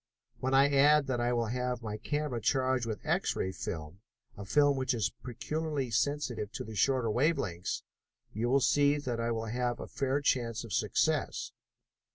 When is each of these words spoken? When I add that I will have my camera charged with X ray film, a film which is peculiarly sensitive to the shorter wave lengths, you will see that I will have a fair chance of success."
When 0.39 0.55
I 0.55 0.73
add 0.73 1.05
that 1.05 1.21
I 1.21 1.31
will 1.31 1.45
have 1.49 1.83
my 1.83 1.97
camera 1.99 2.41
charged 2.41 2.87
with 2.87 3.05
X 3.05 3.35
ray 3.35 3.51
film, 3.51 3.99
a 4.35 4.45
film 4.45 4.75
which 4.75 4.95
is 4.95 5.13
peculiarly 5.23 5.91
sensitive 5.91 6.51
to 6.53 6.63
the 6.63 6.73
shorter 6.73 7.11
wave 7.11 7.37
lengths, 7.37 7.83
you 8.33 8.49
will 8.49 8.61
see 8.61 8.97
that 8.97 9.19
I 9.19 9.29
will 9.29 9.45
have 9.45 9.79
a 9.79 9.85
fair 9.87 10.19
chance 10.21 10.63
of 10.63 10.73
success." 10.73 11.51